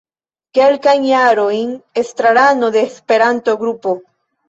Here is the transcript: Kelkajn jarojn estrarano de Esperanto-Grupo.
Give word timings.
Kelkajn 0.57 1.05
jarojn 1.09 1.77
estrarano 2.05 2.73
de 2.79 2.87
Esperanto-Grupo. 2.91 3.99